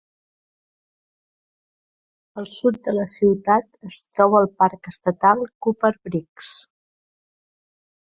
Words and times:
Al 2.41 2.47
sud 2.53 2.79
de 2.87 2.93
la 2.99 3.05
ciutat 3.15 3.67
es 3.89 3.99
troba 4.15 4.41
el 4.45 4.49
parc 4.63 4.89
estatal 4.93 5.45
Copper 5.67 5.93
Breaks. 6.09 6.55